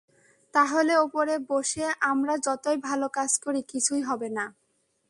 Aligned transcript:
তাহলে 0.53 0.93
ওপরে 0.97 1.35
বসে 1.49 1.85
আমরা 2.03 2.33
যতই 2.45 2.77
ভালো 2.83 3.07
কাজ 3.13 3.31
করি 3.43 3.61
কিছুই 3.63 4.01
হবে 4.01 4.29
না। 4.37 4.45